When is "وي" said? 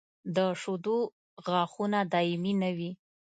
2.77-2.91